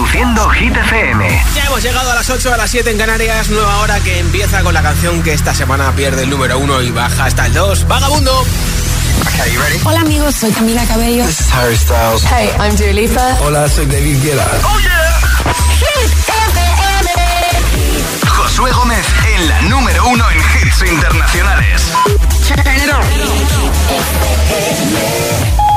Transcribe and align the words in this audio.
Reproduciendo 0.00 0.48
Hit 0.48 0.74
FM. 0.74 1.44
Ya 1.54 1.64
hemos 1.64 1.82
llegado 1.82 2.10
a 2.10 2.14
las 2.14 2.30
8 2.30 2.54
a 2.54 2.56
las 2.56 2.70
7 2.70 2.90
en 2.90 2.96
Canarias, 2.96 3.50
nueva 3.50 3.80
hora 3.80 4.00
que 4.00 4.18
empieza 4.18 4.62
con 4.62 4.72
la 4.72 4.80
canción 4.82 5.22
que 5.22 5.34
esta 5.34 5.52
semana 5.52 5.92
pierde 5.92 6.22
el 6.22 6.30
número 6.30 6.58
1 6.58 6.82
y 6.84 6.90
baja 6.90 7.26
hasta 7.26 7.44
el 7.44 7.52
2. 7.52 7.86
¡Vagabundo! 7.86 8.32
Okay, 9.26 9.52
you 9.52 9.60
ready? 9.60 9.78
Hola 9.84 10.00
amigos, 10.00 10.36
soy 10.36 10.52
Camila 10.52 10.86
Cabello. 10.86 11.26
This 11.26 11.40
is 11.40 11.52
Harry 11.52 11.76
Styles. 11.76 12.24
Hey, 12.24 12.50
I'm 12.58 12.74
Dua 12.76 12.94
Lipa. 12.94 13.36
Hola, 13.42 13.68
soy 13.68 13.84
David 13.84 14.22
Guetta. 14.22 14.46
¡Oh, 14.64 14.80
yeah! 14.80 15.20
Hit 15.76 16.12
FM. 16.48 17.10
Josué 18.26 18.72
Gómez 18.72 19.06
en 19.34 19.48
la 19.48 19.60
número 19.62 20.08
1 20.08 20.30
en 20.30 20.38
hits 20.38 20.82
internacionales. 20.90 21.92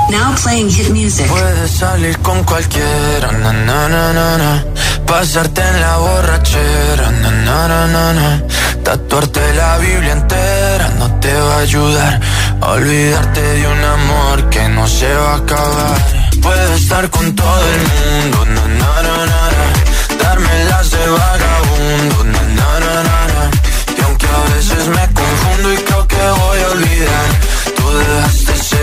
Now 0.09 0.35
playing 0.35 0.69
hit 0.69 0.89
music. 0.91 1.27
Puedes 1.27 1.71
salir 1.71 2.17
con 2.19 2.43
cualquiera, 2.43 3.31
na, 3.31 3.53
na, 3.53 3.89
na, 3.89 4.37
na, 4.37 4.63
pasarte 5.05 5.61
en 5.61 5.81
la 5.81 5.97
borrachera, 5.97 7.11
na, 7.21 7.31
na, 7.31 7.87
na, 7.87 8.13
na, 8.13 8.43
tatuarte 8.83 9.53
la 9.55 9.77
Biblia 9.77 10.11
entera 10.11 10.89
no 10.99 11.07
te 11.19 11.33
va 11.33 11.55
a 11.55 11.59
ayudar. 11.59 12.19
Olvidarte 12.61 13.41
de 13.41 13.67
un 13.67 13.83
amor 13.83 14.49
que 14.49 14.69
no 14.69 14.87
se 14.87 15.13
va 15.13 15.33
a 15.33 15.37
acabar. 15.37 15.97
Puedes 16.41 16.81
estar 16.81 17.09
con 17.09 17.35
todo 17.35 17.63
el 17.75 17.81
mundo, 17.91 18.45
na, 18.45 18.63
na, 18.79 18.93
na, 19.03 19.41
na, 19.57 20.23
darme 20.23 20.65
las 20.65 20.91
de 20.91 21.07
vagabundo, 21.07 22.23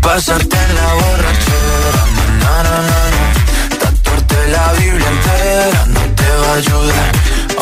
Pasarte 0.00 0.56
en 0.56 0.74
la 0.74 0.94
borrachera, 0.94 2.04
na, 2.40 2.62
na, 2.62 2.76
na, 2.88 3.00
na, 3.14 3.78
Tatuarte 3.78 4.48
la 4.48 4.72
Biblia 4.72 5.08
entera 5.08 5.86
no 5.86 6.00
te 6.14 6.28
va 6.40 6.52
a 6.52 6.56
ayudar. 6.56 7.12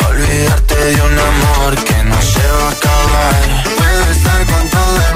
Olvidarte 0.09 0.75
de 0.75 1.01
un 1.01 1.19
amor 1.19 1.75
que 1.83 2.03
no 2.03 2.21
se 2.21 2.45
va 2.57 2.67
a 2.67 2.71
acabar. 2.71 3.63
Puedes 3.77 4.17
estar 4.17 4.45
con 4.45 4.69
todo 4.69 4.95
el 5.09 5.15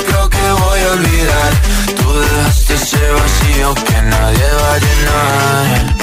voy 0.65 0.79
a 0.79 0.91
olvidar, 0.91 1.51
tú 1.97 2.19
dejaste 2.19 2.73
ese 2.73 3.11
vacío 3.11 3.73
que 3.75 4.01
nadie 4.13 4.47
va 4.59 4.73
a 4.73 4.79
llenar. 4.85 5.95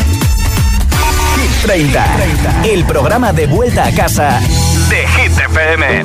Hit 1.36 1.52
30, 1.62 2.64
el 2.64 2.84
programa 2.84 3.32
de 3.32 3.46
vuelta 3.46 3.86
a 3.86 3.92
casa 3.92 4.40
de 4.90 5.06
Hit 5.08 5.32
FM. 5.38 6.04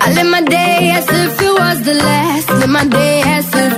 I 0.00 0.12
live 0.14 0.26
my 0.26 0.42
day 0.42 0.90
as 0.92 1.06
if 1.08 1.40
it 1.42 1.52
was 1.60 1.82
the 1.82 1.94
last. 1.94 2.50
Live 2.50 2.68
my 2.68 2.84
day 2.84 3.22
as 3.22 3.46
if 3.46 3.52
there 3.54 3.77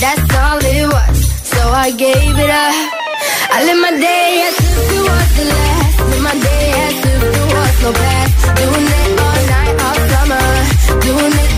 that's 0.00 0.34
all 0.34 0.58
it 0.58 0.86
was. 0.88 1.16
So 1.52 1.60
I 1.68 1.90
gave 1.90 2.36
it 2.44 2.50
up. 2.50 2.74
I 3.52 3.58
live 3.66 3.80
my 3.84 3.92
day 4.00 4.48
as 4.48 4.56
if 4.56 4.76
it 4.96 5.02
was 5.08 5.28
the 5.38 5.44
last. 5.52 5.96
Live 6.10 6.22
my 6.22 6.34
day 6.48 6.66
as 6.84 6.96
if 7.10 7.20
there 7.34 7.48
was 7.54 7.74
no 7.84 7.92
past. 7.92 8.34
Doing 8.60 8.88
it 9.00 9.20
all 9.26 9.40
night, 9.54 9.76
all 9.84 10.00
summer. 10.12 10.46
Doing 11.04 11.34
it 11.44 11.49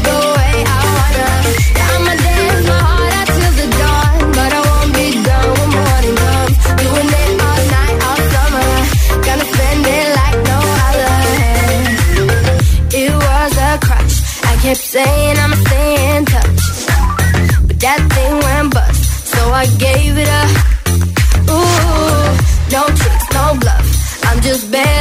I'm 24.53 24.59
just 24.59 24.92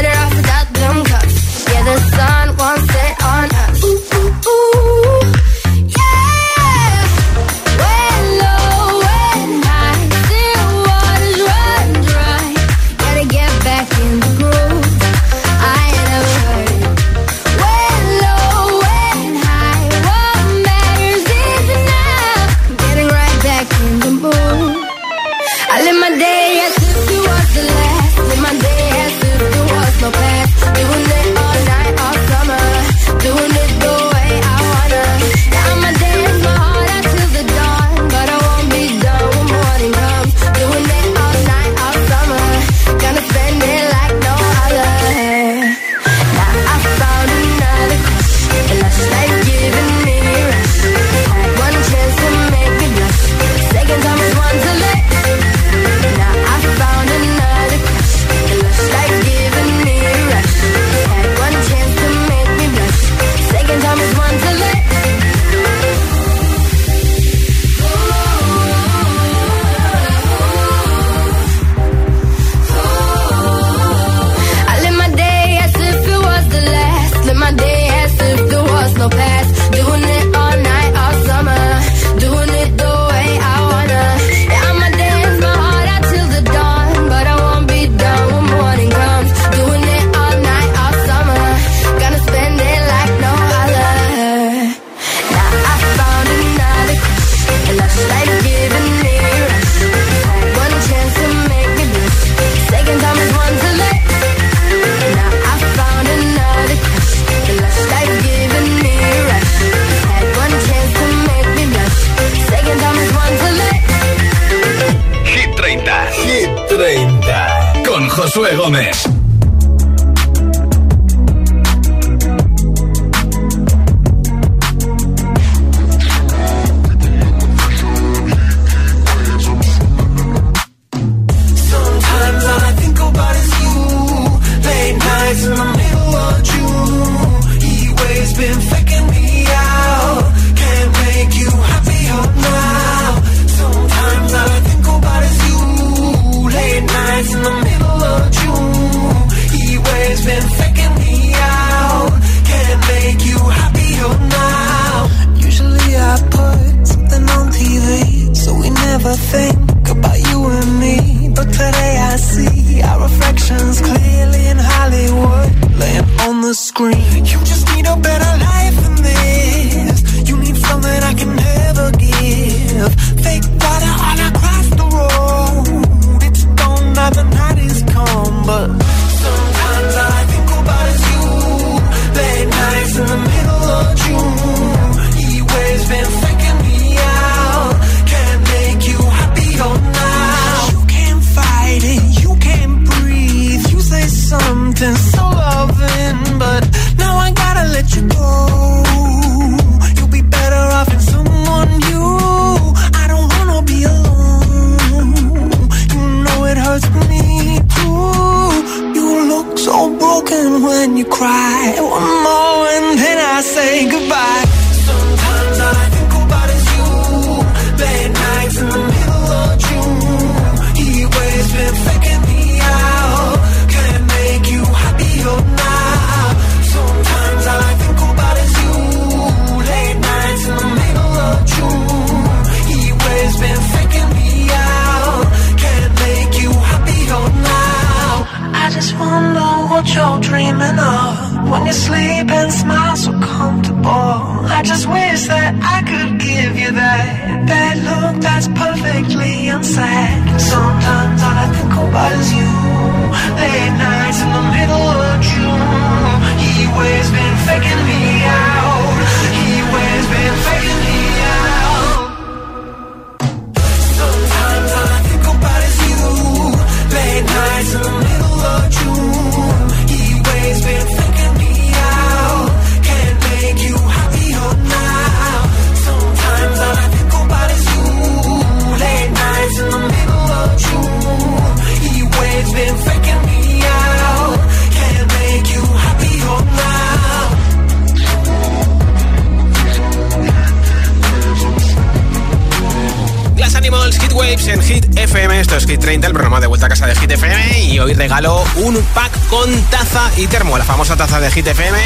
y 300.18 300.28
termo, 300.28 300.58
la 300.58 300.66
famosa 300.66 300.98
taza 300.98 301.22
de 301.22 301.32
Hit 301.32 301.48
FM 301.48 301.80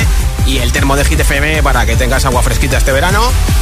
y 0.48 0.58
el 0.58 0.72
termo 0.72 0.96
de 0.96 1.06
Hit 1.06 1.20
FM 1.20 1.62
para 1.62 1.86
que 1.86 1.96
tengas 1.96 2.26
agua 2.26 2.42
fresquita 2.42 2.78
este 2.78 2.92
verano 2.92 3.22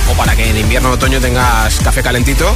o 0.10 0.14
para 0.14 0.36
que 0.36 0.50
en 0.50 0.58
invierno 0.58 0.92
o 0.92 0.94
otoño 0.94 1.20
tengas 1.20 1.76
café 1.80 2.02
calentito 2.02 2.54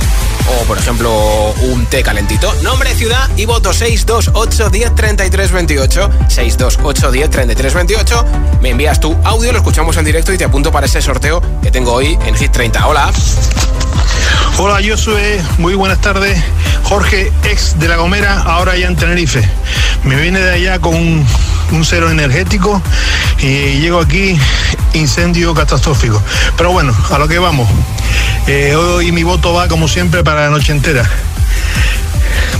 o 0.48 0.64
por 0.66 0.78
ejemplo 0.78 1.54
un 1.64 1.86
té 1.88 2.04
calentito. 2.04 2.54
Nombre, 2.62 2.94
ciudad 2.96 3.30
y 3.36 3.46
voto 3.46 3.74
628 3.74 4.70
10 4.70 4.96
33 4.96 5.52
28 5.52 6.10
628 6.30 7.12
10 7.12 7.30
33 7.30 7.74
28. 7.74 8.26
Me 8.62 8.70
envías 8.70 9.00
tu 9.00 9.14
audio, 9.26 9.52
lo 9.52 9.58
escuchamos 9.58 9.98
en 9.98 10.06
directo 10.06 10.32
y 10.32 10.38
te 10.38 10.46
apunto 10.46 10.72
para 10.72 10.86
ese 10.86 11.02
sorteo 11.02 11.42
que 11.62 11.72
tengo 11.72 11.92
hoy 11.92 12.18
en 12.26 12.36
Hit 12.36 12.52
30. 12.52 12.88
Hola. 12.88 13.12
Hola, 14.60 14.82
yo 14.82 14.98
soy, 14.98 15.22
muy 15.58 15.76
buenas 15.76 16.02
tardes. 16.02 16.42
Jorge, 16.84 17.32
ex 17.44 17.80
de 17.80 17.88
La 17.88 17.96
Gomera, 17.98 18.42
ahora 18.42 18.76
ya 18.76 18.88
en 18.88 18.96
Tenerife. 18.96 19.48
Me 20.04 20.16
viene 20.16 20.40
de 20.40 20.54
allá 20.54 20.80
con 20.80 20.96
un 20.96 21.26
un 21.72 21.84
cero 21.84 22.10
energético 22.10 22.82
y 23.40 23.80
llego 23.80 24.00
aquí 24.00 24.38
incendio 24.94 25.54
catastrófico. 25.54 26.22
Pero 26.56 26.72
bueno, 26.72 26.96
a 27.12 27.18
lo 27.18 27.28
que 27.28 27.40
vamos. 27.40 27.68
Eh, 28.48 28.76
hoy 28.76 29.12
mi 29.12 29.24
voto 29.24 29.54
va 29.54 29.68
como 29.68 29.88
siempre 29.88 30.24
para 30.24 30.46
la 30.46 30.50
noche 30.50 30.72
entera. 30.72 31.04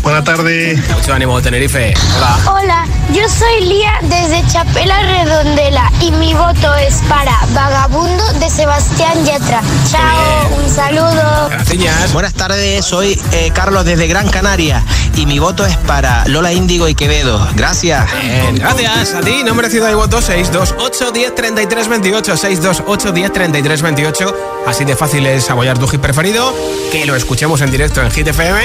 Buenas 0.02 0.24
tardes. 0.24 0.80
Mucho 0.90 1.14
ánimo, 1.14 1.42
Tenerife. 1.42 1.94
Hola. 2.16 2.38
Hola, 2.46 2.88
yo 3.14 3.28
soy 3.30 3.66
Lía 3.66 3.94
desde 4.04 4.46
Chapela 4.48 5.02
Redondela 5.02 5.92
y 6.02 6.12
mi 6.12 6.34
voto 6.34 6.74
es 6.76 7.02
para 7.08 7.34
Vagabundo 7.54 8.24
de 8.34 8.50
Sebastián 8.50 9.26
Yatra. 9.26 9.62
Chao, 9.90 10.58
un 10.58 10.70
saludo. 10.70 11.50
Gracias. 11.50 12.14
Buenas 12.14 12.34
tardes, 12.34 12.86
soy 12.86 13.20
eh, 13.32 13.52
Carlos 13.54 13.86
desde 13.86 14.08
Gran 14.08 14.30
Canaria 14.30 14.84
y 15.16 15.26
mi 15.26 15.40
voto 15.40 15.66
es 15.66 15.76
para 15.78 16.28
Lola 16.28 16.54
Índigo 16.54 16.88
y 16.88 16.96
Quevedo. 16.96 17.48
Gracias. 17.56 18.08
gracias 18.54 19.14
a 19.14 19.22
ti. 19.22 19.44
Nombre, 19.44 19.70
ciudad 19.70 19.90
y 19.90 19.96
voto 19.96 20.22
628 20.22 21.12
10 21.12 21.36
33 21.36 21.88
28. 21.88 22.38
628 22.38 23.12
10 23.12 23.34
33 23.34 23.82
28. 23.82 24.38
Así 24.68 24.86
de 24.86 24.96
fácil 24.96 25.26
es 25.26 25.50
apoyar 25.50 25.78
tu 25.78 25.88
hit 25.88 26.02
preferido, 26.02 26.54
que 26.92 27.06
lo 27.06 27.16
escuchemos 27.16 27.62
en 27.62 27.72
directo 27.72 28.02
en 28.02 28.12
Hit 28.12 28.28
FM 28.28 28.60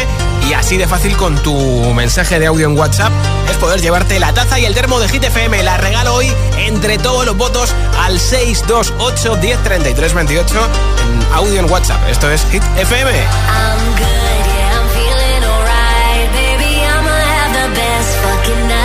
y 0.48 0.52
así 0.54 0.76
de 0.76 0.88
fácil 0.88 1.16
con 1.16 1.36
tu 1.42 1.54
mensaje 1.94 2.38
de 2.38 2.46
audio 2.46 2.66
en 2.66 2.76
WhatsApp 2.76 3.12
es 3.48 3.56
poder 3.56 3.80
llevarte 3.80 4.18
la 4.18 4.31
taza 4.32 4.58
y 4.58 4.64
el 4.64 4.74
termo 4.74 5.00
de 5.00 5.08
Hit 5.08 5.24
FM. 5.24 5.62
La 5.62 5.76
regalo 5.76 6.14
hoy 6.14 6.32
entre 6.56 6.98
todos 6.98 7.26
los 7.26 7.36
votos 7.36 7.74
al 7.98 8.18
628 8.18 9.36
1033 9.36 10.14
28 10.14 10.68
en 11.04 11.34
audio 11.34 11.60
en 11.60 11.70
WhatsApp. 11.70 12.00
Esto 12.08 12.30
es 12.30 12.44
Hit 12.50 12.62
FM. 12.78 13.10
I'm 13.10 13.16
good, 13.96 14.06
yeah, 14.46 14.78
I'm 14.78 14.88
feeling 14.90 15.44
alright. 15.44 16.32
Baby, 16.32 16.82
I'ma 16.84 17.10
have 17.10 17.52
the 17.52 17.68
best 17.74 18.16
fucking 18.22 18.68
night. 18.68 18.81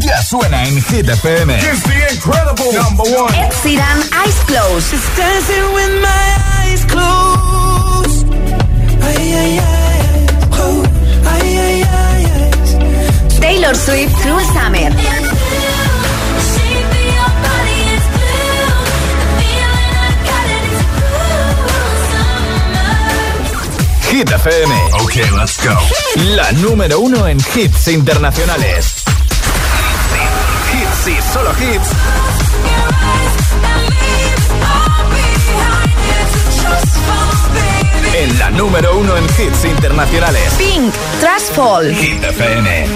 Ya 0.00 0.22
suena 0.22 0.64
en 0.64 0.82
Hit 0.82 1.08
FM. 1.08 1.54
It's 1.58 1.82
the 1.82 2.14
incredible 2.14 2.72
number 2.72 3.04
one. 3.04 3.34
Ed 3.34 3.52
Sheeran, 3.62 4.00
Eyes 4.12 4.38
Closed. 4.46 4.90
Just 4.90 5.16
dancing 5.16 5.72
with 5.74 6.02
my 6.02 6.26
eyes 6.60 6.84
closed. 6.86 8.26
Ay, 9.02 9.34
ay, 9.42 9.58
ay, 9.58 10.26
oh, 10.52 10.82
ay, 11.26 11.58
ay, 11.58 11.82
ay, 11.82 12.24
ay. 12.36 13.40
Taylor 13.40 13.74
Swift, 13.74 14.14
Cruel 14.22 14.40
Summer. 14.54 14.90
Hit 24.10 24.30
FM. 24.30 24.70
Okay, 25.04 25.28
let's 25.36 25.58
go. 25.64 25.76
La 26.36 26.52
número 26.52 27.00
uno 27.00 27.26
en 27.26 27.38
hits 27.38 27.88
internacionales. 27.88 28.93
Hits 31.06 31.18
y 31.18 31.32
solo 31.32 31.50
hits. 31.50 31.88
En 38.14 38.38
la 38.38 38.50
número 38.50 38.98
uno 38.98 39.16
en 39.16 39.24
hits 39.24 39.64
internacionales. 39.64 40.54
Pink, 40.56 40.94
Trash 41.20 41.50
Fall. 41.54 41.94
Hit 41.94 42.24
FM. 42.24 42.86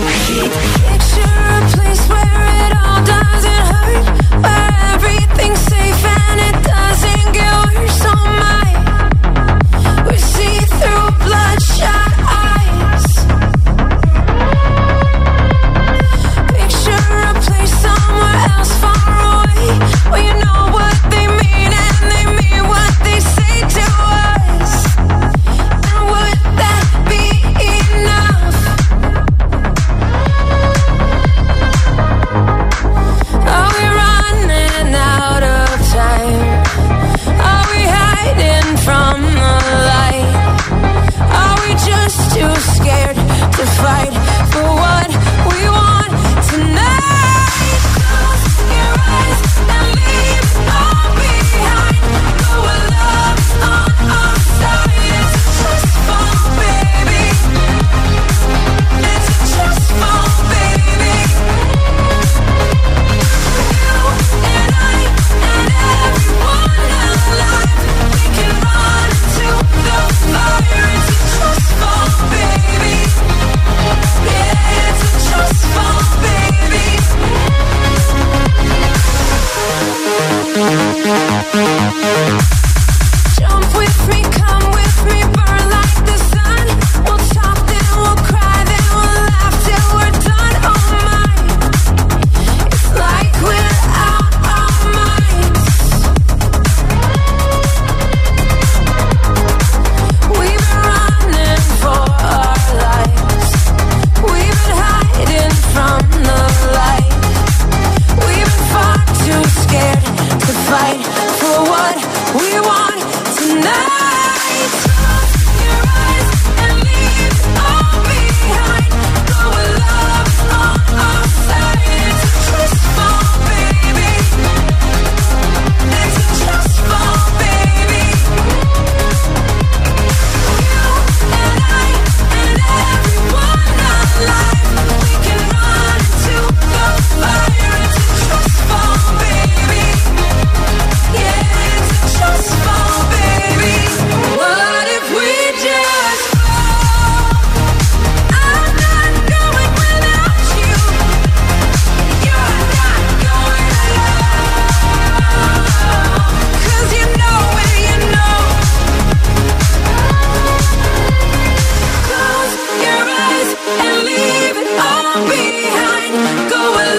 everything's 4.94 5.60
safe 5.60 6.04
and 6.04 6.40
it 6.48 6.62
doesn't 6.64 7.32
get 7.32 7.52
worse 7.76 8.04
on 8.06 8.36
my 8.42 8.70
We 10.08 10.16
see 10.16 10.58
through 10.78 11.10
bloodshot 11.26 12.07
Well, 19.78 20.18
you 20.24 20.37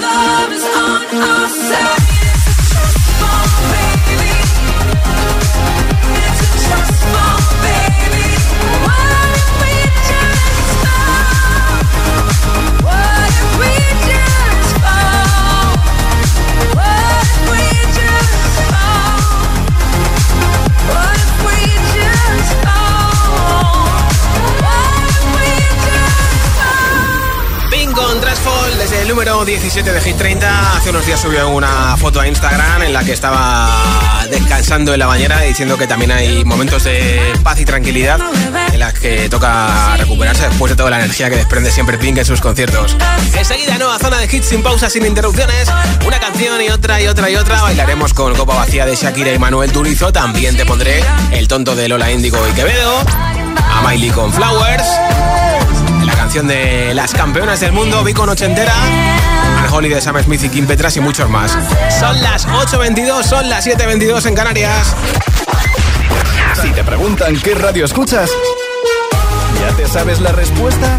love 0.00 0.52
is. 0.52 0.59
17 29.50 29.92
de 29.92 30.00
Hit 30.00 30.16
30. 30.16 30.76
Hace 30.76 30.90
unos 30.90 31.04
días 31.04 31.20
subió 31.20 31.48
una 31.48 31.96
foto 31.96 32.20
a 32.20 32.28
Instagram 32.28 32.82
en 32.82 32.92
la 32.92 33.02
que 33.02 33.12
estaba 33.12 34.24
descansando 34.30 34.92
en 34.92 35.00
la 35.00 35.06
bañera 35.06 35.40
diciendo 35.40 35.76
que 35.76 35.88
también 35.88 36.12
hay 36.12 36.44
momentos 36.44 36.84
de 36.84 37.20
paz 37.42 37.58
y 37.58 37.64
tranquilidad 37.64 38.20
en 38.72 38.78
las 38.78 38.94
que 38.94 39.28
toca 39.28 39.96
recuperarse 39.96 40.46
después 40.48 40.70
de 40.70 40.76
toda 40.76 40.90
la 40.90 40.98
energía 40.98 41.28
que 41.30 41.36
desprende 41.36 41.72
siempre 41.72 41.98
Pink 41.98 42.18
en 42.18 42.24
sus 42.24 42.40
conciertos. 42.40 42.96
Enseguida, 43.36 43.76
nueva 43.76 43.98
zona 43.98 44.18
de 44.18 44.26
hits 44.26 44.46
sin 44.46 44.62
pausa, 44.62 44.88
sin 44.88 45.04
interrupciones. 45.04 45.68
Una 46.06 46.20
canción 46.20 46.62
y 46.62 46.68
otra 46.68 47.02
y 47.02 47.08
otra 47.08 47.28
y 47.28 47.34
otra. 47.34 47.60
Bailaremos 47.60 48.14
con 48.14 48.36
Copa 48.36 48.54
Vacía 48.54 48.86
de 48.86 48.94
Shakira 48.94 49.32
y 49.32 49.38
Manuel 49.40 49.72
Turizo. 49.72 50.12
También 50.12 50.56
te 50.56 50.64
pondré 50.64 51.02
el 51.32 51.48
tonto 51.48 51.74
de 51.74 51.88
Lola 51.88 52.12
Índigo 52.12 52.38
y 52.48 52.52
Quevedo. 52.52 53.04
A 53.72 53.82
Miley 53.82 54.10
con 54.10 54.32
Flowers 54.32 54.86
la 56.10 56.16
canción 56.16 56.48
de 56.48 56.92
las 56.92 57.12
campeonas 57.12 57.60
del 57.60 57.72
mundo, 57.72 58.02
Vico 58.02 58.26
Nochentera, 58.26 58.72
Holly 59.70 59.88
de 59.88 60.00
Sam 60.00 60.20
Smith 60.22 60.42
y 60.42 60.48
Kim 60.48 60.66
Petras 60.66 60.96
y 60.96 61.00
muchos 61.00 61.28
más. 61.30 61.56
Son 62.00 62.20
las 62.20 62.48
8.22, 62.48 63.22
son 63.22 63.48
las 63.48 63.66
7.22 63.66 64.26
en 64.26 64.34
Canarias. 64.34 64.96
Si 66.60 66.70
te 66.72 66.82
preguntan 66.82 67.36
qué 67.40 67.54
radio 67.54 67.84
escuchas, 67.84 68.28
¿ya 69.60 69.76
te 69.76 69.86
sabes 69.86 70.20
la 70.20 70.32
respuesta? 70.32 70.98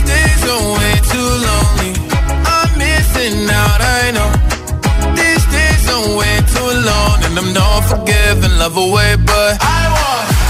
These 0.00 0.08
days 0.08 0.42
are 0.48 0.72
way 0.78 0.94
too 1.12 1.30
lonely. 1.46 1.92
I'm 2.46 2.78
missing 2.78 3.50
out, 3.50 3.80
I 3.80 4.10
know. 4.16 4.30
These 5.14 5.44
days 5.52 5.88
are 5.90 6.16
way 6.16 6.40
too 6.54 6.70
long, 6.88 7.22
and 7.24 7.38
I'm 7.38 7.52
not 7.52 7.80
forgiving, 7.84 8.56
love 8.58 8.76
away, 8.78 9.16
but 9.16 9.58
I 9.60 9.88
want. 9.92 10.49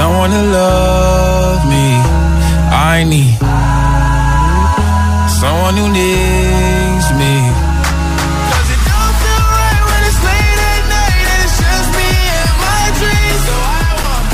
someone 0.00 0.30
to 0.30 0.42
love 0.58 1.60
me. 1.72 1.86
I 2.92 3.04
need 3.12 3.36
someone 5.40 5.76
who 5.80 5.86
needs 6.00 7.06
me. 7.20 7.34
Cause 8.48 8.68
it 8.74 8.80
don't 8.88 9.16
feel 9.22 9.44
right 9.60 9.82
when 9.88 10.00
it's 10.08 10.20
late 10.28 10.60
at 10.72 10.82
night 10.96 11.26
and 11.32 11.40
it's 11.44 11.56
just 11.64 11.88
me 11.98 12.10
and 12.40 12.52
my 12.64 12.84
dreams. 13.00 13.42
So 13.48 13.56
I 13.76 13.88
want 14.04 14.26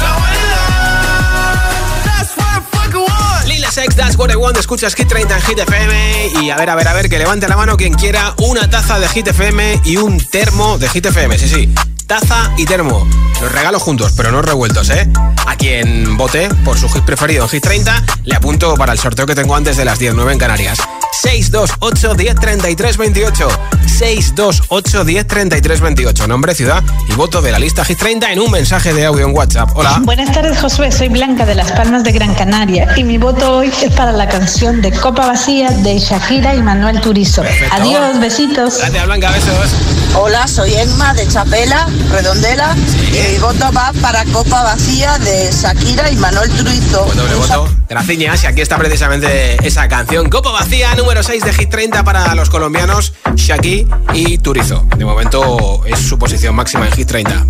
someone 0.00 0.34
to 0.36 0.44
love. 0.54 2.04
That's 2.08 2.32
what 2.38 2.50
I 2.56 2.60
fucking 2.74 3.04
want. 3.08 3.42
Lila 3.48 3.70
Sex, 3.78 3.90
that's 3.96 4.16
what 4.18 4.30
I 4.30 4.36
want. 4.36 4.58
Escuchas 4.58 4.94
Hit 4.94 5.08
30 5.08 5.36
en 5.36 5.42
Hit 5.42 5.58
FM. 5.60 5.94
Y 6.42 6.50
a 6.50 6.56
ver, 6.58 6.68
a 6.68 6.74
ver, 6.74 6.88
a 6.88 6.92
ver, 6.92 7.08
que 7.08 7.18
levante 7.18 7.48
la 7.48 7.56
mano 7.56 7.78
quien 7.78 7.94
quiera 7.94 8.34
una 8.50 8.68
taza 8.68 8.98
de 9.00 9.08
Hit 9.08 9.28
FM 9.28 9.80
y 9.86 9.96
un 9.96 10.18
termo 10.18 10.76
de 10.76 10.86
Hit 10.90 11.06
FM. 11.06 11.38
Sí, 11.38 11.48
sí 11.48 11.93
taza 12.06 12.52
y 12.56 12.64
termo. 12.64 13.06
Los 13.40 13.52
regalo 13.52 13.78
juntos, 13.78 14.12
pero 14.16 14.30
no 14.30 14.42
revueltos, 14.42 14.90
¿eh? 14.90 15.08
A 15.46 15.56
quien 15.56 16.16
vote 16.16 16.48
por 16.64 16.78
su 16.78 16.88
hit 16.88 17.04
preferido 17.04 17.44
en 17.44 17.50
Hit 17.50 17.62
30, 17.62 18.04
le 18.24 18.34
apunto 18.34 18.74
para 18.74 18.92
el 18.92 18.98
sorteo 18.98 19.26
que 19.26 19.34
tengo 19.34 19.54
antes 19.56 19.76
de 19.76 19.84
las 19.84 19.98
19 19.98 20.32
en 20.32 20.38
Canarias. 20.38 20.78
628 21.20 22.14
10 22.14 22.34
33 22.34 22.96
28. 22.96 23.48
628 23.86 25.04
10 25.04 25.26
33 25.26 25.80
28. 25.80 26.26
Nombre, 26.26 26.54
ciudad 26.54 26.82
y 27.08 27.12
voto 27.14 27.40
de 27.40 27.52
la 27.52 27.58
lista 27.58 27.84
Hit 27.84 27.98
30 27.98 28.32
en 28.32 28.40
un 28.40 28.50
mensaje 28.50 28.92
de 28.92 29.04
audio 29.04 29.26
en 29.26 29.34
WhatsApp. 29.34 29.70
Hola. 29.74 30.00
Buenas 30.02 30.32
tardes, 30.32 30.58
Josué. 30.58 30.90
Soy 30.90 31.08
Blanca 31.08 31.46
de 31.46 31.54
Las 31.54 31.70
Palmas 31.72 32.02
de 32.02 32.12
Gran 32.12 32.34
Canaria 32.34 32.94
y 32.96 33.04
mi 33.04 33.18
voto 33.18 33.58
hoy 33.58 33.72
es 33.82 33.92
para 33.92 34.12
la 34.12 34.28
canción 34.28 34.82
de 34.82 34.90
Copa 34.92 35.26
Vacía 35.26 35.70
de 35.70 35.98
Shakira 35.98 36.54
y 36.54 36.62
Manuel 36.62 37.00
Turizo. 37.00 37.42
Adiós, 37.70 38.18
besitos. 38.20 38.78
Gracias, 38.78 39.06
Blanca, 39.06 39.30
besos. 39.30 39.70
Hola, 40.16 40.46
soy 40.46 40.72
Emma 40.74 41.12
de 41.14 41.26
Chapela, 41.26 41.88
Redondela, 42.10 42.76
y 43.12 43.32
mi 43.32 43.38
voto 43.38 43.70
va 43.72 43.92
para 44.00 44.24
Copa 44.26 44.62
Vacía 44.62 45.18
de 45.18 45.50
Shakira 45.50 46.10
y 46.10 46.16
Manuel 46.16 46.50
Turizo. 46.50 47.04
Pues 47.04 47.16
doble 47.16 47.34
voto. 47.34 47.68
Gracias, 47.88 48.42
y 48.42 48.46
aquí 48.46 48.60
está 48.60 48.78
precisamente 48.78 49.56
esa 49.66 49.88
canción. 49.88 50.30
Copa 50.30 50.50
Vacía, 50.52 50.94
número 51.04 51.22
6 51.22 51.44
de 51.44 51.52
Hit 51.52 51.68
30 51.68 52.02
para 52.02 52.34
los 52.34 52.48
colombianos, 52.48 53.12
Shaki 53.34 53.86
y 54.14 54.38
Turizo. 54.38 54.86
De 54.96 55.04
momento 55.04 55.84
es 55.84 55.98
su 55.98 56.18
posición 56.18 56.54
máxima 56.54 56.86
en 56.86 56.92
Hit 56.92 57.06
30. 57.06 57.46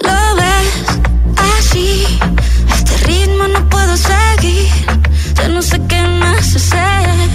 Lo 0.00 0.34
ves 0.34 0.98
así, 1.58 2.18
este 2.74 2.96
ritmo 3.06 3.46
no 3.46 3.68
puedo 3.68 3.96
seguir. 3.96 4.68
Ya 5.34 5.46
no 5.46 5.62
sé 5.62 5.80
qué 5.86 6.02
más 6.02 6.56
hacer 6.56 7.30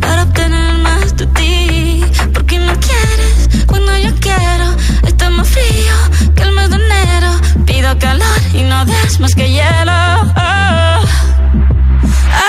para 0.00 0.22
obtener 0.22 0.78
más 0.78 1.14
de 1.14 1.26
ti. 1.26 2.04
Porque 2.32 2.58
no 2.58 2.72
quieres 2.80 3.66
cuando 3.66 3.98
yo 3.98 4.14
quiero. 4.18 4.74
Está 5.06 5.28
más 5.28 5.46
frío 5.46 5.94
que 6.34 6.42
el 6.42 6.52
mes 6.52 6.70
de 6.70 6.76
enero. 6.76 7.30
Pido 7.66 7.98
calor 7.98 8.40
y 8.54 8.62
no 8.62 8.86
des 8.86 9.20
más 9.20 9.34
que 9.34 9.46
hielo. 9.50 9.92
Oh. 10.36 11.04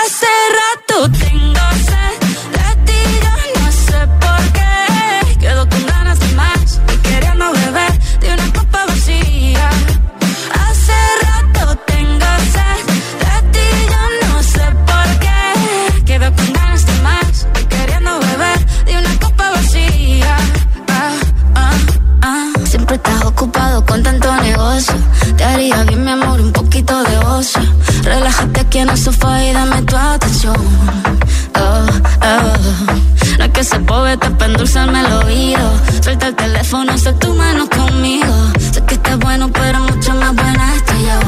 Hace 0.02 0.32
rato 0.60 1.10
tengo 1.18 1.49
en 28.80 28.88
el 28.88 28.96
sofá 28.96 29.44
y 29.44 29.52
dame 29.52 29.82
tu 29.82 29.96
atención. 29.96 30.56
Oh, 31.54 31.86
oh. 32.22 33.38
No 33.38 33.44
es 33.44 33.50
que 33.52 33.64
se 33.64 33.78
poeta 33.80 34.30
para 34.30 34.52
endulzarme 34.52 35.00
el 35.00 35.12
oído. 35.12 35.72
Suelta 36.02 36.28
el 36.28 36.34
teléfono, 36.34 36.96
sé 36.96 37.12
tu 37.14 37.34
mano 37.34 37.68
conmigo. 37.68 38.34
Sé 38.72 38.82
que 38.84 38.94
estás 38.94 39.18
bueno, 39.18 39.50
pero 39.52 39.80
mucho 39.80 40.14
más 40.14 40.34
buena 40.34 40.74
estoy 40.76 41.02
yo. 41.02 41.18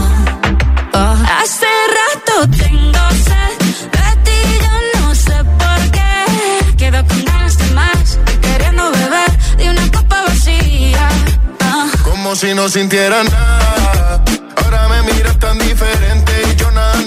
Oh. 0.95 1.17
Hace 1.41 1.71
rato 1.99 2.35
tengo 2.65 3.05
sed 3.27 3.53
de 3.97 4.09
ti, 4.25 4.41
yo 4.65 5.01
no 5.01 5.15
sé 5.15 5.37
por 5.61 5.91
qué. 5.91 6.77
Quedo 6.77 7.07
con 7.07 7.25
ganas 7.25 7.59
de 7.59 7.71
más, 7.75 8.19
queriendo 8.41 8.91
beber 8.93 9.31
de 9.59 9.71
una 9.71 9.91
copa 9.93 10.23
vacía. 10.27 11.09
Ah. 11.61 11.87
Como 12.03 12.35
si 12.35 12.55
no 12.55 12.69
sintiera 12.69 13.23
nada. 13.25 14.25
Ahora 14.57 14.89
me 14.89 15.13
miras 15.13 15.39
tan 15.39 15.59
diferente 15.59 16.12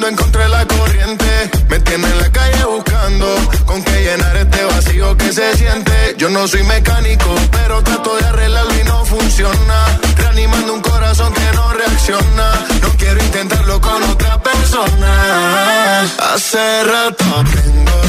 nadando 0.05 0.07
en 0.07 0.15
contra 0.15 0.43
de 0.43 0.49
la 0.49 0.65
corriente. 0.65 1.51
Me 1.69 1.79
tiene 1.79 2.07
en 2.07 2.19
la 2.19 2.31
calle 2.31 2.65
buscando 2.65 3.27
con 3.65 3.83
qué 3.83 4.03
llenar 4.03 4.37
este 4.37 4.63
vacío 4.65 5.17
que 5.17 5.31
se 5.31 5.55
siente. 5.57 6.15
Yo 6.17 6.29
no 6.29 6.47
soy 6.47 6.63
mecánico, 6.63 7.35
pero 7.51 7.81
trato 7.83 8.15
de 8.17 8.25
arreglarlo 8.25 8.73
y 8.79 8.83
no 8.83 9.05
funciona. 9.05 9.99
Reanimando 10.17 10.73
un 10.73 10.81
corazón 10.81 11.33
que 11.33 11.51
no 11.55 11.73
reacciona. 11.73 12.65
No 12.81 12.89
quiero 12.97 13.23
intentarlo 13.23 13.81
con 13.81 14.03
otra 14.03 14.41
persona. 14.41 16.01
Hace 16.33 16.83
rato 16.83 17.25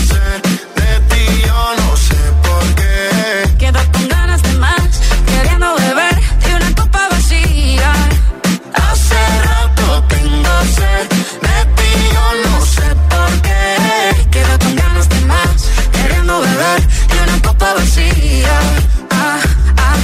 sed 0.09 0.43
de 0.43 0.46
no 12.35 12.65
sé 12.65 12.89
por 13.11 13.43
qué. 13.43 14.29
Quedo 14.31 14.59
con 14.59 14.77
ganas 14.77 15.09
de 15.09 15.21
más, 15.23 15.69
queriendo 15.93 16.41
beber 16.41 16.87
de 16.87 17.23
una 17.23 17.43
copa 17.43 17.75
vacía. 17.75 18.59
Ah, 19.11 19.41
ah, 19.79 19.95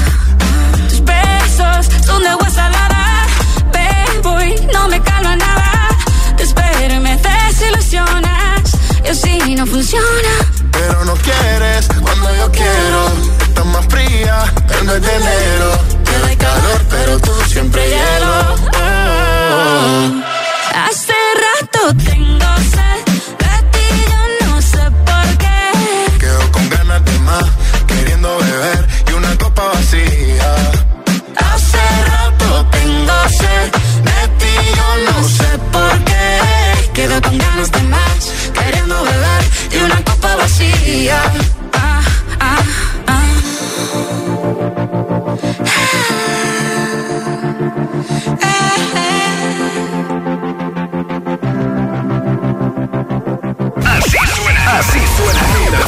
ah. 0.40 0.88
Tus 0.88 1.04
besos 1.04 1.86
son 2.04 2.22
de 2.22 2.28
agua 2.28 2.50
salada, 2.50 3.26
bebo 3.72 4.40
y 4.42 4.54
no 4.72 4.88
me 4.88 5.00
calma 5.02 5.36
nada. 5.36 5.88
Te 6.36 6.42
espero 6.44 6.94
y 6.94 7.00
me 7.00 7.16
desilusionas, 7.16 8.62
y 9.04 9.08
así 9.08 9.54
no 9.54 9.66
funciona. 9.66 10.32
Pero 10.72 11.04
no 11.04 11.14
quieres 11.14 11.88
cuando 12.02 12.34
yo 12.36 12.50
quiero. 12.50 13.00
Estás 13.46 13.66
más 13.66 13.86
fría 13.86 14.52
el 14.78 14.84
mes 14.84 15.02
de 15.02 15.16
enero. 15.16 15.70
Te 16.04 16.18
doy 16.18 16.36
calor, 16.36 16.80
pero 16.88 17.18
tú 17.20 17.32
siempre 17.48 17.88
hielo. 17.88 18.31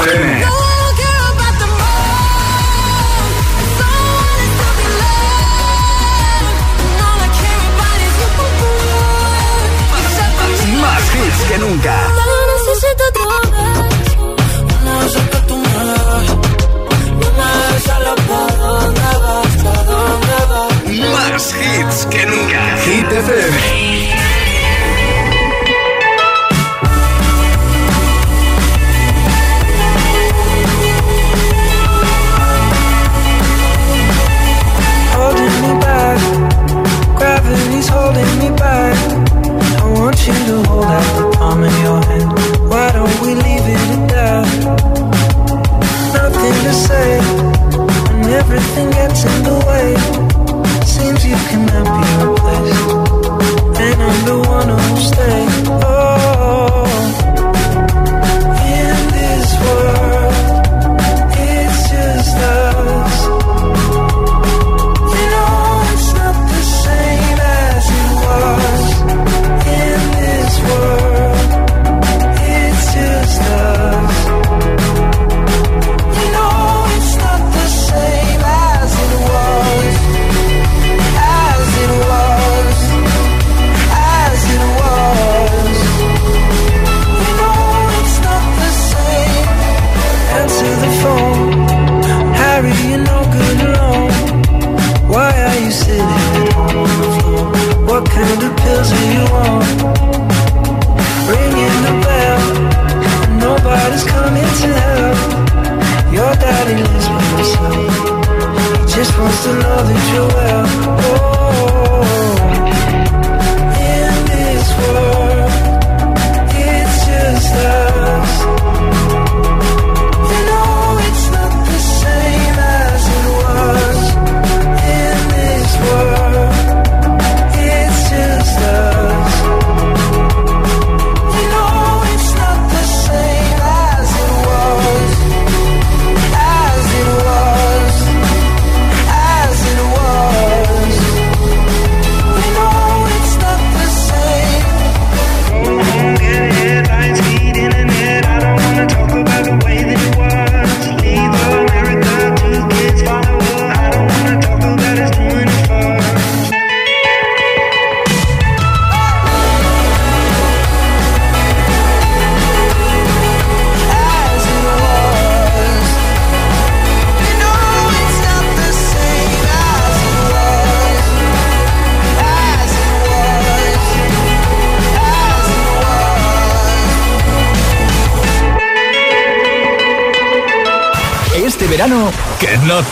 FM. 0.04 0.44
Más 10.80 11.14
hits 11.14 11.44
que 11.48 11.58
nunca. 11.58 12.03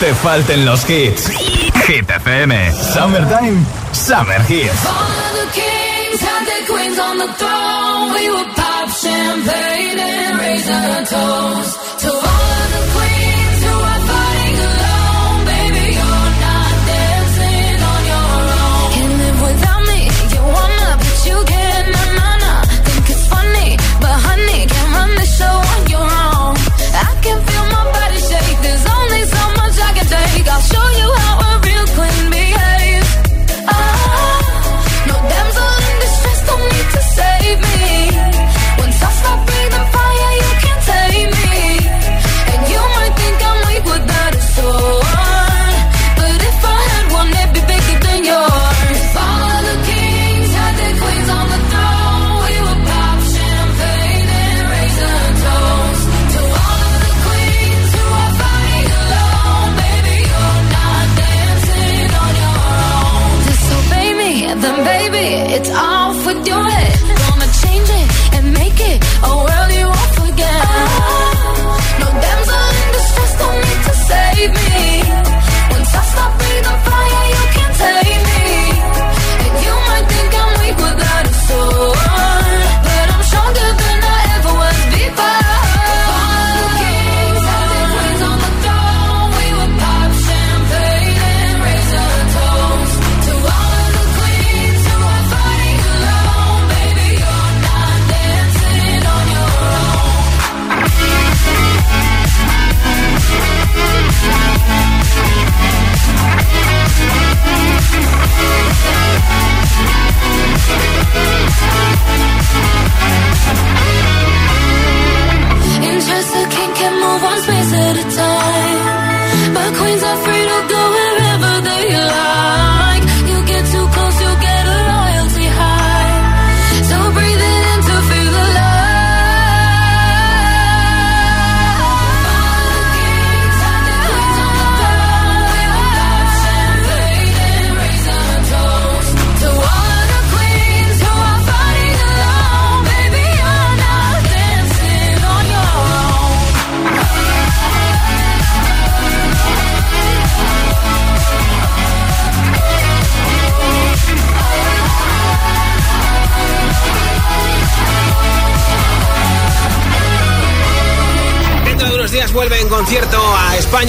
Te 0.03 0.15
falten 0.17 0.65
los 0.65 0.91
hits. 0.91 1.31
Hit 1.87 2.11
FM, 2.11 2.73
Summertime, 2.93 3.65
Summer 3.93 4.41
Hits. 4.49 4.83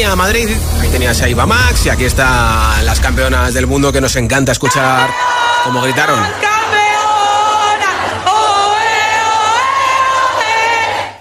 A 0.01 0.15
Madrid. 0.15 0.49
Ahí 0.81 0.89
tenías 0.89 1.21
a 1.21 1.29
Iba 1.29 1.45
Max 1.45 1.85
y 1.85 1.89
aquí 1.89 2.05
están 2.05 2.83
las 2.83 2.99
campeonas 2.99 3.53
del 3.53 3.67
mundo 3.67 3.91
que 3.93 4.01
nos 4.01 4.15
encanta 4.15 4.51
escuchar 4.51 5.07
como 5.63 5.83
gritaron. 5.83 6.19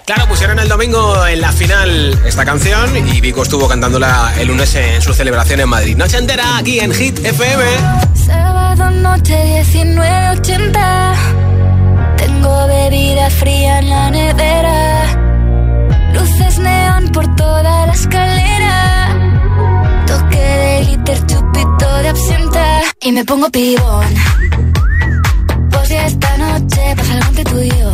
Claro, 0.05 0.27
pusieron 0.27 0.57
el 0.57 0.67
domingo 0.67 1.25
en 1.27 1.39
la 1.39 1.51
final 1.51 2.19
esta 2.25 2.43
canción 2.45 2.97
y 3.07 3.21
Vico 3.21 3.43
estuvo 3.43 3.67
cantándola 3.67 4.33
el 4.39 4.47
lunes 4.47 4.73
en 4.73 5.03
su 5.03 5.13
celebración 5.13 5.59
en 5.59 5.69
Madrid. 5.69 5.95
Noche 5.95 6.17
entera 6.17 6.57
aquí 6.57 6.79
en 6.79 6.91
Hit 6.91 7.23
FM. 7.23 7.63
Sábado 8.25 8.89
noche 8.89 9.63
19.80 9.63 11.15
Tengo 12.17 12.67
bebida 12.67 13.29
fría 13.29 13.79
en 13.79 13.89
la 13.89 14.09
nevera 14.09 14.82
Luces 16.33 16.57
neón 16.57 17.09
por 17.09 17.35
toda 17.35 17.85
la 17.85 17.93
escalera. 17.93 19.07
Toque 20.07 20.39
de 20.39 20.85
glitter, 20.85 21.25
chupito 21.27 21.97
de 22.01 22.09
absenta. 22.09 22.81
Y 23.01 23.11
me 23.11 23.23
pongo 23.23 23.49
pibón. 23.51 24.07
Pues 25.69 25.89
ya 25.89 26.07
esta 26.07 26.37
noche 26.37 26.95
pasa 26.97 27.13
algo 27.13 27.27
entre 27.27 27.43
tú 27.43 27.59
y 27.59 27.69
yo. 27.69 27.93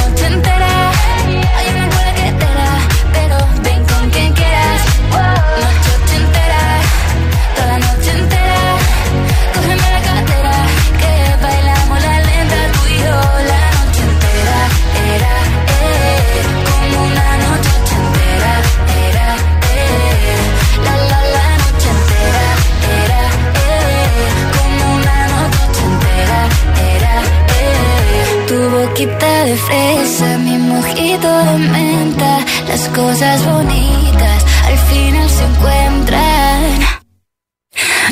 De 29.21 29.55
fresa, 29.55 30.37
mi 30.39 30.57
mojito 30.57 31.27
de 31.45 31.57
menta, 31.57 32.39
las 32.67 32.89
cosas 32.89 33.45
bonitas 33.45 34.45
al 34.65 34.77
final 34.89 35.29
se 35.29 35.43
encuentran. 35.43 36.79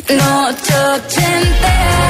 Noche 0.10 0.74
ochentera, 0.94 2.10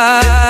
side 0.00 0.49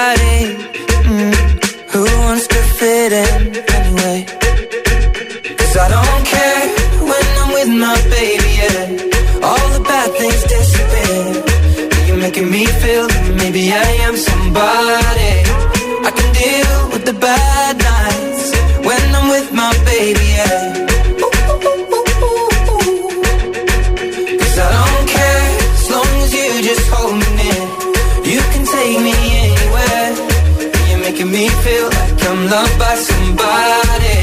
loved 32.51 32.79
by 32.79 32.95
somebody. 32.97 34.19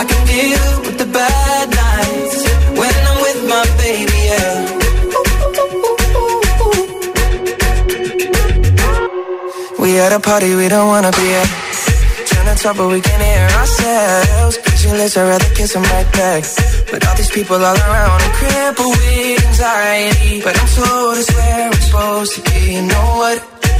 I 0.00 0.02
can 0.08 0.22
deal 0.32 0.64
with 0.84 0.96
the 0.96 1.08
bad 1.18 1.66
nights 1.84 2.38
when 2.80 2.94
I'm 3.08 3.18
with 3.26 3.40
my 3.52 3.64
baby, 3.82 4.20
yeah. 4.30 4.56
We 9.78 9.98
at 9.98 10.12
a 10.12 10.20
party 10.20 10.54
we 10.54 10.68
don't 10.68 10.88
wanna 10.88 11.12
be 11.12 11.26
at. 11.40 11.48
Trying 12.28 12.48
to 12.50 12.62
talk 12.62 12.76
but 12.78 12.88
we 12.88 13.00
can't 13.00 13.22
hear 13.22 13.46
ourselves. 13.60 14.56
Pictureless, 14.64 15.16
I'd 15.18 15.28
rather 15.28 15.50
kiss 15.54 15.74
them 15.74 15.84
right 15.94 16.10
back. 16.12 16.42
But 16.90 17.06
all 17.06 17.16
these 17.16 17.30
people 17.30 17.56
all 17.56 17.76
around, 17.76 18.18
I'm 18.24 18.32
crippled 18.40 18.96
with 18.96 19.46
anxiety. 19.48 20.40
But 20.44 20.54
I'm 20.60 20.68
told 20.78 21.18
it's 21.18 21.30
where 21.36 21.66
I'm 21.68 21.78
supposed 21.84 22.32
to 22.36 22.40
be. 22.48 22.58
You 22.76 22.82
know 22.82 23.08
what? 23.20 23.59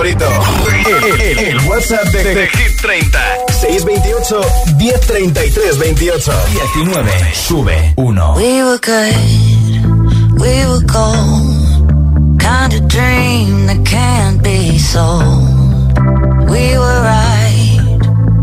favorito. 0.00 0.24
El, 0.86 1.20
el- 1.20 1.38
el 1.38 1.68
WhatsApp 1.68 2.04
de, 2.08 2.34
de 2.34 2.46
Hit 2.48 2.80
30. 2.80 3.18
628 3.60 4.40
1033 4.78 5.78
28. 5.78 6.32
19. 6.74 7.34
Sube 7.34 7.92
1. 7.96 8.34
We 8.36 8.62
were 8.62 8.78
good, 8.78 10.40
we 10.40 10.66
were 10.66 10.80
gold. 10.86 12.40
Kind 12.40 12.72
of 12.72 12.88
dream 12.88 13.66
that 13.66 13.84
can't 13.84 14.42
be 14.42 14.78
sold. 14.78 15.98
We 16.48 16.78
were 16.78 17.02
right 17.02 17.98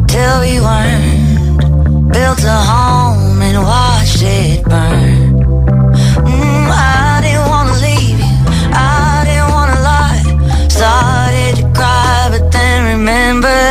till 0.08 0.39
we 0.41 0.60
weren't. 0.62 2.12
Built 2.14 2.43
a 2.43 2.60
home 2.72 3.41
and 3.41 3.58
watched 3.64 4.22
it 4.22 4.64
burn. 4.64 5.16
remember 13.08 13.66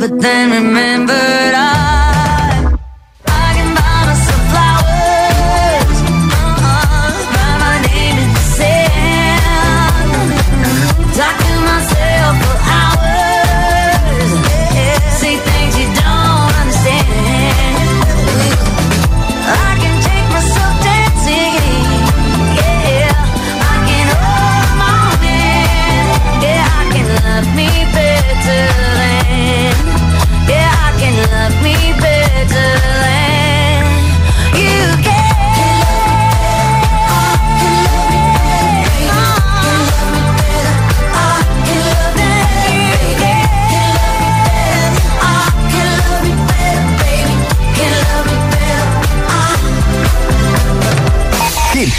but 0.00 0.20
then 0.20 0.50
remembered 0.52 1.54
I 1.54 2.15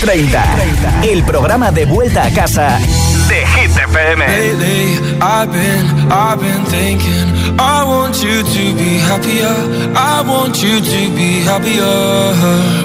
30. 0.07 1.01
El 1.03 1.21
programa 1.25 1.69
de 1.69 1.83
vuelta 1.85 2.23
a 2.23 2.29
casa 2.31 2.79
de 3.27 3.45
Hit 3.45 3.71
FM. 3.71 4.25
Lately, 4.25 4.95
I've 5.19 5.51
been, 5.51 5.85
I've 6.09 6.39
been 6.39 6.63
thinking. 6.67 7.59
I 7.59 7.83
want 7.83 8.23
you 8.23 8.41
to 8.41 8.75
be 8.77 8.99
happier. 8.99 9.53
I 9.97 10.23
want 10.25 10.63
you 10.63 10.79
to 10.79 11.09
be 11.13 11.43
happier. 11.43 12.31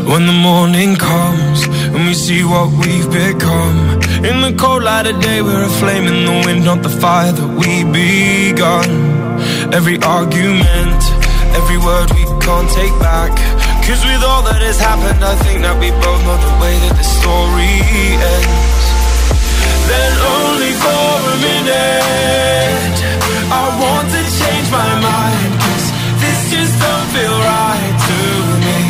When 0.05 0.27
the 0.27 0.33
morning 0.33 0.97
comes 0.97 1.65
and 1.95 2.09
we 2.09 2.15
see 2.15 2.43
what 2.43 2.71
we've 2.73 3.09
become. 3.09 4.03
In 4.25 4.41
the 4.41 4.57
cold 4.59 4.83
light 4.83 5.07
of 5.07 5.21
day, 5.21 5.43
we're 5.43 5.63
a 5.63 5.69
flame 5.69 6.09
in 6.09 6.25
the 6.27 6.43
wind, 6.45 6.65
not 6.65 6.83
the 6.83 6.89
fire 6.89 7.31
that 7.31 7.51
we 7.55 7.85
begun. 7.85 8.91
Every 9.73 9.99
argument, 10.03 11.01
every 11.55 11.79
word 11.79 12.11
we 12.19 12.25
can't 12.43 12.69
take 12.71 12.99
back. 12.99 13.31
Cause 13.83 14.05
with 14.07 14.23
all 14.23 14.43
that 14.47 14.63
has 14.63 14.79
happened, 14.79 15.19
I 15.27 15.35
think 15.43 15.67
that 15.67 15.75
we 15.75 15.91
both 15.91 16.23
know 16.23 16.39
the 16.39 16.55
way 16.63 16.75
that 16.87 16.95
the 16.95 17.03
story 17.03 17.83
ends. 18.15 18.85
Then 19.91 20.13
only 20.23 20.73
for 20.79 21.11
a 21.35 21.37
minute, 21.43 22.97
I 23.51 23.65
want 23.83 24.07
to 24.07 24.23
change 24.23 24.69
my 24.71 24.87
mind. 25.03 25.51
Cause 25.67 25.87
this 26.23 26.41
just 26.55 26.75
don't 26.79 27.09
feel 27.11 27.37
right 27.43 27.97
to 28.07 28.19
me. 28.71 28.81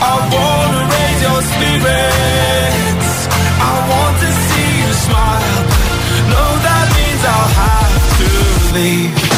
I 0.00 0.14
wanna 0.32 0.80
raise 0.96 1.20
your 1.28 1.40
spirits. 1.52 3.12
I 3.60 3.74
want 3.84 4.16
to 4.16 4.30
see 4.48 4.70
you 4.80 4.92
smile. 5.06 5.60
No, 6.32 6.44
that 6.66 6.86
means 6.96 7.20
I'll 7.20 7.52
have 7.68 8.00
to 8.16 8.28
leave. 8.80 9.31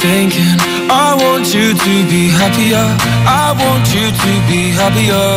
thinking. 0.00 0.56
I 0.88 1.14
want 1.22 1.54
you 1.54 1.74
to 1.74 1.94
be 2.08 2.28
happier. 2.40 2.86
I 3.44 3.52
want 3.62 3.86
you 3.94 4.06
to 4.08 4.32
be 4.48 4.72
happier. 4.80 5.28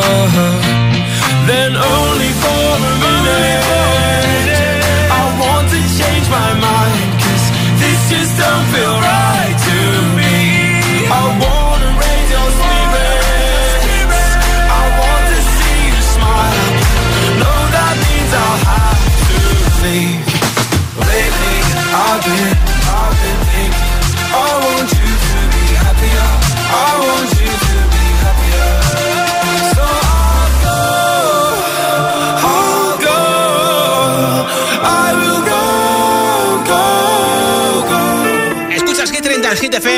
Then 1.47 1.75
only 1.75 2.31
for 2.41 2.63
a 2.79 2.93
minute. 3.03 3.92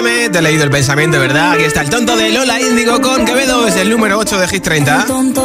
FM. 0.06 0.30
Te 0.30 0.40
he 0.40 0.42
leído 0.42 0.64
el 0.64 0.70
pensamiento, 0.70 1.20
¿verdad? 1.20 1.54
Aquí 1.54 1.64
está 1.64 1.82
el 1.82 1.90
tonto 1.90 2.16
de 2.16 2.32
Lola 2.32 2.60
Índigo 2.62 3.02
con 3.02 3.26
Quevedo. 3.26 3.68
Es 3.68 3.76
el 3.76 3.90
número 3.90 4.18
8 4.18 4.40
de 4.40 4.48
Hit 4.48 4.64
30. 4.64 5.02
El 5.02 5.06
tonto 5.06 5.45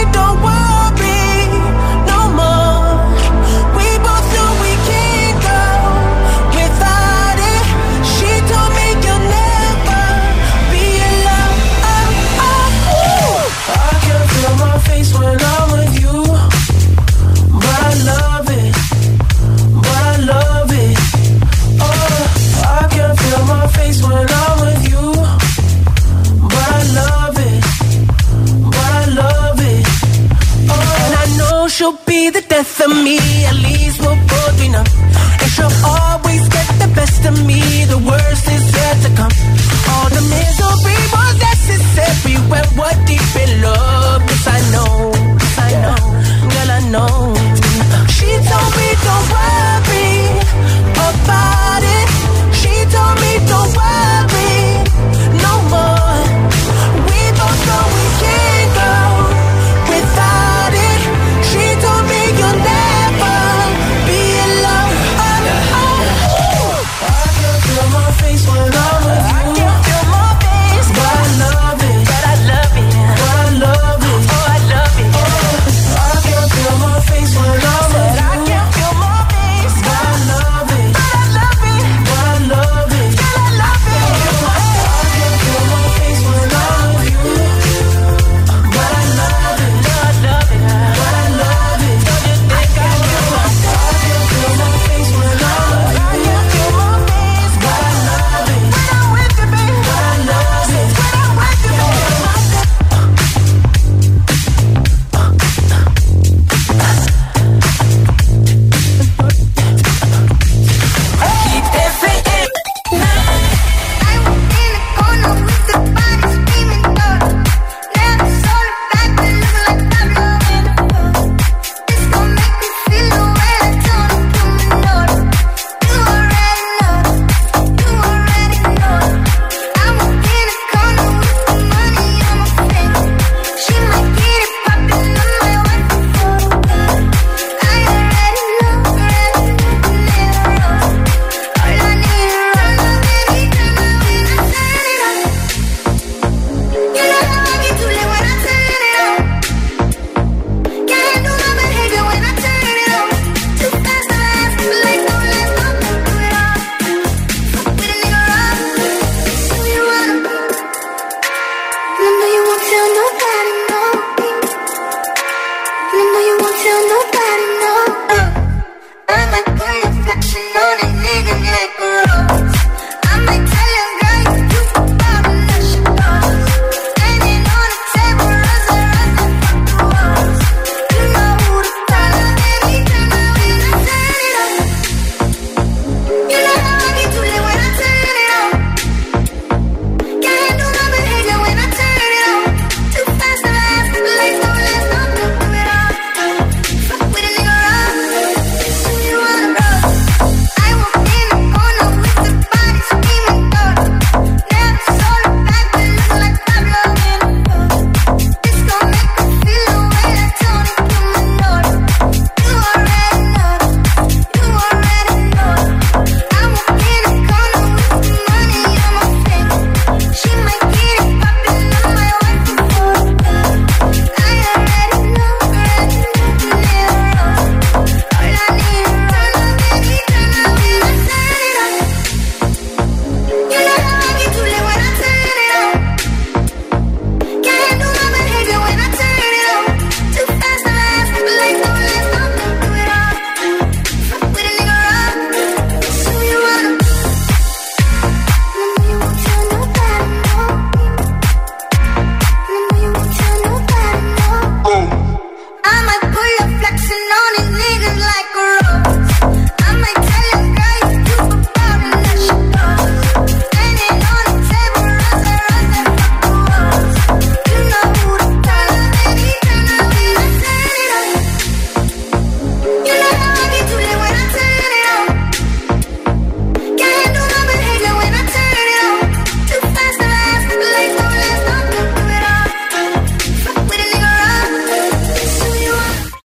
me, 33.03 33.17
at 33.45 33.55
least 33.55 33.99
we'll 34.01 34.15
both 34.15 34.55
be 34.59 34.67
numb. 34.69 34.85
And 35.41 35.49
she'll 35.53 35.77
always 35.85 36.43
get 36.49 36.67
the 36.83 36.89
best 36.95 37.25
of 37.25 37.35
me, 37.45 37.61
the 37.85 37.97
worst 37.97 38.45
is 38.47 38.65
yet 38.77 38.95
to 39.05 39.09
come. 39.19 39.33
All 39.91 40.09
the 40.17 40.23
misery 40.35 40.99
was 41.13 41.33
necessary 41.49 42.35
when 42.51 42.65
we're 42.77 42.99
deep 43.09 43.31
in 43.43 43.61
love. 43.61 44.21
Yes, 44.29 44.47
I 44.47 44.59
know, 44.73 45.11
yes, 45.41 45.57
I 45.67 45.71
know, 45.83 45.99
girl, 46.51 46.71
I 46.77 46.81
know. 46.93 47.15
She 48.15 48.29
told 48.49 48.71
me 48.79 48.89
don't 49.05 49.27
worry 49.33 50.11
about 50.91 51.50